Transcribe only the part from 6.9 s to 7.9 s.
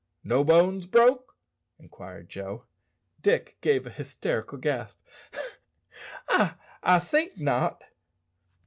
think not."